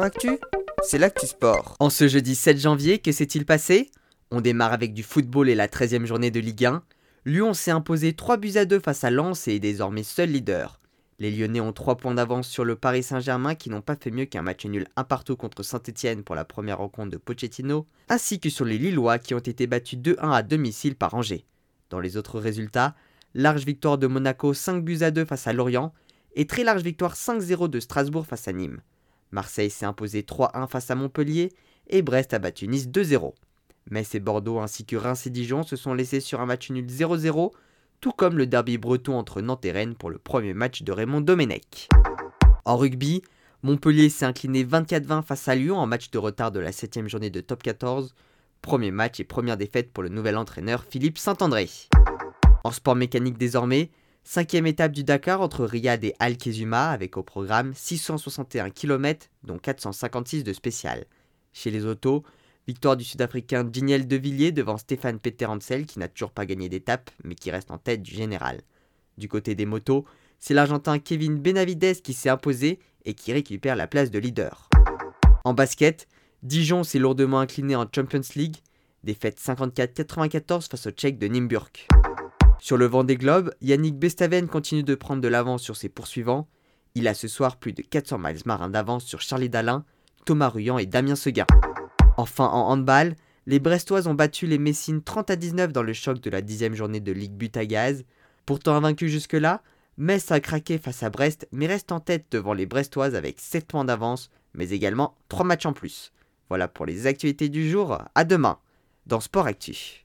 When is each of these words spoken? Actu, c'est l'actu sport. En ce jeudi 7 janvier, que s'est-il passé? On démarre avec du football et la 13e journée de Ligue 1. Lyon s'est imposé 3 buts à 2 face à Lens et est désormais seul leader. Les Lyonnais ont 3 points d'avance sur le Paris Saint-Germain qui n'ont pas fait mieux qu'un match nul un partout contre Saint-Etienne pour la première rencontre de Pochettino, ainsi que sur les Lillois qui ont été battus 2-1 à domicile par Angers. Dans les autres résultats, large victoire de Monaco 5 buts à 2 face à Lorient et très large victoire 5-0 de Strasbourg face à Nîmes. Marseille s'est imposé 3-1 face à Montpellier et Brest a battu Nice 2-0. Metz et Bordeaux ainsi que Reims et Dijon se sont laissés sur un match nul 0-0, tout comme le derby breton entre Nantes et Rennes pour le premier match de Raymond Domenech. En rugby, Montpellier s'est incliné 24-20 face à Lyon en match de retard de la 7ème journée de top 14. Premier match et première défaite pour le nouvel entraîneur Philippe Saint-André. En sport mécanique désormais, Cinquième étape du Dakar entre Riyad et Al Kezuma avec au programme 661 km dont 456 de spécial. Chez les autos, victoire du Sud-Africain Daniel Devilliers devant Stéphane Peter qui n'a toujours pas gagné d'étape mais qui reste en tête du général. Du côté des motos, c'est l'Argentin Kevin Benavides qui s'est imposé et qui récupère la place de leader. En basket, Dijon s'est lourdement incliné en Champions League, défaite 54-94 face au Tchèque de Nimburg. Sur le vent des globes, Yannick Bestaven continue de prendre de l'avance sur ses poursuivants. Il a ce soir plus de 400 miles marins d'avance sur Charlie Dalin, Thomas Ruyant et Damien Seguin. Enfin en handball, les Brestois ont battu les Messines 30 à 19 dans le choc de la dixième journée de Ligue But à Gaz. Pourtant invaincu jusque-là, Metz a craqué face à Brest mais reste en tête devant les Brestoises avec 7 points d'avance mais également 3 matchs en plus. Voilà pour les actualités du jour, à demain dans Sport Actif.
Actu, 0.00 0.38
c'est 0.82 0.96
l'actu 0.96 1.26
sport. 1.26 1.76
En 1.78 1.90
ce 1.90 2.08
jeudi 2.08 2.34
7 2.34 2.58
janvier, 2.58 2.98
que 2.98 3.12
s'est-il 3.12 3.44
passé? 3.44 3.90
On 4.30 4.40
démarre 4.40 4.72
avec 4.72 4.94
du 4.94 5.02
football 5.02 5.50
et 5.50 5.54
la 5.54 5.68
13e 5.68 6.06
journée 6.06 6.30
de 6.30 6.40
Ligue 6.40 6.64
1. 6.64 6.82
Lyon 7.26 7.52
s'est 7.52 7.72
imposé 7.72 8.14
3 8.14 8.38
buts 8.38 8.56
à 8.56 8.64
2 8.64 8.80
face 8.80 9.04
à 9.04 9.10
Lens 9.10 9.46
et 9.48 9.56
est 9.56 9.60
désormais 9.60 10.02
seul 10.02 10.30
leader. 10.30 10.80
Les 11.18 11.30
Lyonnais 11.30 11.60
ont 11.60 11.74
3 11.74 11.98
points 11.98 12.14
d'avance 12.14 12.48
sur 12.48 12.64
le 12.64 12.74
Paris 12.74 13.02
Saint-Germain 13.02 13.54
qui 13.54 13.68
n'ont 13.68 13.82
pas 13.82 13.96
fait 13.96 14.10
mieux 14.10 14.24
qu'un 14.24 14.40
match 14.40 14.64
nul 14.64 14.86
un 14.96 15.04
partout 15.04 15.36
contre 15.36 15.62
Saint-Etienne 15.62 16.22
pour 16.22 16.36
la 16.36 16.46
première 16.46 16.78
rencontre 16.78 17.10
de 17.10 17.18
Pochettino, 17.18 17.86
ainsi 18.08 18.40
que 18.40 18.48
sur 18.48 18.64
les 18.64 18.78
Lillois 18.78 19.18
qui 19.18 19.34
ont 19.34 19.40
été 19.40 19.66
battus 19.66 19.98
2-1 19.98 20.32
à 20.32 20.42
domicile 20.42 20.94
par 20.94 21.14
Angers. 21.14 21.44
Dans 21.90 22.00
les 22.00 22.16
autres 22.16 22.40
résultats, 22.40 22.94
large 23.34 23.66
victoire 23.66 23.98
de 23.98 24.06
Monaco 24.06 24.54
5 24.54 24.82
buts 24.82 25.02
à 25.02 25.10
2 25.10 25.26
face 25.26 25.46
à 25.46 25.52
Lorient 25.52 25.92
et 26.34 26.46
très 26.46 26.64
large 26.64 26.82
victoire 26.82 27.14
5-0 27.14 27.68
de 27.68 27.78
Strasbourg 27.78 28.26
face 28.26 28.48
à 28.48 28.54
Nîmes. 28.54 28.80
Marseille 29.32 29.70
s'est 29.70 29.86
imposé 29.86 30.22
3-1 30.22 30.68
face 30.68 30.90
à 30.90 30.94
Montpellier 30.94 31.50
et 31.88 32.02
Brest 32.02 32.34
a 32.34 32.38
battu 32.38 32.68
Nice 32.68 32.88
2-0. 32.88 33.32
Metz 33.90 34.14
et 34.14 34.20
Bordeaux 34.20 34.60
ainsi 34.60 34.84
que 34.84 34.96
Reims 34.96 35.26
et 35.26 35.30
Dijon 35.30 35.62
se 35.64 35.76
sont 35.76 35.94
laissés 35.94 36.20
sur 36.20 36.40
un 36.40 36.46
match 36.46 36.70
nul 36.70 36.86
0-0, 36.86 37.50
tout 38.00 38.12
comme 38.12 38.38
le 38.38 38.46
derby 38.46 38.78
breton 38.78 39.16
entre 39.16 39.40
Nantes 39.40 39.64
et 39.64 39.72
Rennes 39.72 39.94
pour 39.94 40.10
le 40.10 40.18
premier 40.18 40.54
match 40.54 40.82
de 40.82 40.92
Raymond 40.92 41.22
Domenech. 41.22 41.88
En 42.64 42.76
rugby, 42.76 43.22
Montpellier 43.62 44.08
s'est 44.08 44.24
incliné 44.24 44.64
24-20 44.64 45.22
face 45.22 45.48
à 45.48 45.54
Lyon 45.54 45.78
en 45.78 45.86
match 45.86 46.10
de 46.10 46.18
retard 46.18 46.52
de 46.52 46.60
la 46.60 46.70
7ème 46.70 47.08
journée 47.08 47.30
de 47.30 47.40
top 47.40 47.62
14. 47.62 48.14
Premier 48.60 48.90
match 48.90 49.18
et 49.18 49.24
première 49.24 49.56
défaite 49.56 49.92
pour 49.92 50.02
le 50.02 50.08
nouvel 50.08 50.36
entraîneur 50.36 50.84
Philippe 50.88 51.18
Saint-André. 51.18 51.68
En 52.64 52.70
sport 52.70 52.94
mécanique 52.94 53.38
désormais, 53.38 53.90
Cinquième 54.24 54.66
étape 54.66 54.92
du 54.92 55.02
Dakar 55.02 55.40
entre 55.40 55.64
Riyad 55.64 56.04
et 56.04 56.14
Al 56.20 56.36
Kezuma 56.36 56.90
avec 56.90 57.16
au 57.16 57.24
programme 57.24 57.72
661 57.74 58.70
km 58.70 59.26
dont 59.42 59.58
456 59.58 60.44
de 60.44 60.52
spécial. 60.52 61.06
Chez 61.52 61.70
les 61.72 61.84
autos, 61.84 62.22
victoire 62.68 62.96
du 62.96 63.02
Sud-Africain 63.02 63.64
Daniel 63.64 64.06
Devilliers 64.06 64.52
devant 64.52 64.78
Stéphane 64.78 65.18
Peter 65.18 65.48
qui 65.88 65.98
n'a 65.98 66.08
toujours 66.08 66.30
pas 66.30 66.46
gagné 66.46 66.68
d'étape 66.68 67.10
mais 67.24 67.34
qui 67.34 67.50
reste 67.50 67.72
en 67.72 67.78
tête 67.78 68.02
du 68.02 68.14
général. 68.14 68.60
Du 69.18 69.28
côté 69.28 69.56
des 69.56 69.66
motos, 69.66 70.04
c'est 70.38 70.54
l'Argentin 70.54 71.00
Kevin 71.00 71.38
Benavides 71.38 72.00
qui 72.00 72.12
s'est 72.12 72.30
imposé 72.30 72.78
et 73.04 73.14
qui 73.14 73.32
récupère 73.32 73.74
la 73.74 73.88
place 73.88 74.12
de 74.12 74.20
leader. 74.20 74.68
En 75.44 75.52
basket, 75.52 76.06
Dijon 76.44 76.84
s'est 76.84 77.00
lourdement 77.00 77.40
incliné 77.40 77.74
en 77.74 77.86
Champions 77.92 78.20
League, 78.36 78.58
défaite 79.02 79.40
54-94 79.40 80.70
face 80.70 80.86
au 80.86 80.90
Tchèque 80.90 81.18
de 81.18 81.26
Nimburg. 81.26 81.70
Sur 82.62 82.76
le 82.76 82.86
vent 82.86 83.02
des 83.02 83.16
globes, 83.16 83.52
Yannick 83.60 83.98
Bestaven 83.98 84.46
continue 84.46 84.84
de 84.84 84.94
prendre 84.94 85.20
de 85.20 85.26
l'avance 85.26 85.64
sur 85.64 85.76
ses 85.76 85.88
poursuivants. 85.88 86.46
Il 86.94 87.08
a 87.08 87.12
ce 87.12 87.26
soir 87.26 87.56
plus 87.56 87.72
de 87.72 87.82
400 87.82 88.18
miles 88.18 88.38
marins 88.44 88.70
d'avance 88.70 89.04
sur 89.04 89.20
Charlie 89.20 89.48
Dalin, 89.48 89.84
Thomas 90.26 90.48
Ruyant 90.48 90.78
et 90.78 90.86
Damien 90.86 91.16
Seguin. 91.16 91.48
Enfin 92.16 92.46
en 92.46 92.68
handball, 92.68 93.16
les 93.46 93.58
Brestois 93.58 94.06
ont 94.06 94.14
battu 94.14 94.46
les 94.46 94.58
Messines 94.58 95.02
30 95.02 95.30
à 95.30 95.34
19 95.34 95.72
dans 95.72 95.82
le 95.82 95.92
choc 95.92 96.20
de 96.20 96.30
la 96.30 96.40
dixième 96.40 96.76
journée 96.76 97.00
de 97.00 97.10
Ligue 97.10 97.32
But 97.32 97.56
à 97.56 97.66
Gaz. 97.66 98.04
Pourtant 98.46 98.76
invaincu 98.76 99.08
jusque-là, 99.08 99.60
Metz 99.96 100.30
a 100.30 100.38
craqué 100.38 100.78
face 100.78 101.02
à 101.02 101.10
Brest 101.10 101.48
mais 101.50 101.66
reste 101.66 101.90
en 101.90 101.98
tête 101.98 102.26
devant 102.30 102.52
les 102.52 102.66
Brestoises 102.66 103.16
avec 103.16 103.40
7 103.40 103.66
points 103.66 103.84
d'avance 103.84 104.30
mais 104.54 104.70
également 104.70 105.16
3 105.30 105.44
matchs 105.44 105.66
en 105.66 105.72
plus. 105.72 106.12
Voilà 106.48 106.68
pour 106.68 106.86
les 106.86 107.08
actualités 107.08 107.48
du 107.48 107.68
jour, 107.68 107.98
à 108.14 108.22
demain 108.22 108.60
dans 109.06 109.18
Sport 109.18 109.48
Actif. 109.48 110.00